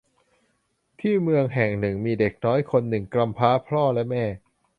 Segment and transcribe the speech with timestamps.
[0.99, 4.25] ที่เมืองแห่งหนึ่งมีเด็กน้อยคนหนึ่งกำพร้าพ่อและแม่